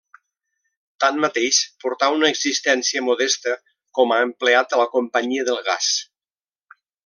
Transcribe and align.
Tanmateix, 1.03 1.59
portà 1.83 2.09
una 2.15 2.31
existència 2.35 3.03
modesta 3.09 3.53
com 3.99 4.15
a 4.15 4.19
empleat 4.31 4.73
de 4.75 4.81
la 4.83 4.89
companyia 4.99 5.49
del 5.51 5.61
gas. 5.71 5.93